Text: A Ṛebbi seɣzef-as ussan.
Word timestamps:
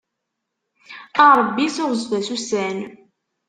A 1.23 1.25
Ṛebbi 1.39 1.65
seɣzef-as 1.75 2.27
ussan. 2.35 2.77